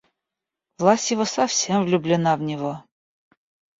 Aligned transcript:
Власьева 0.79 1.25
совсем 1.25 1.83
влюблена 1.83 2.35
в 2.35 2.41
него. 2.41 2.83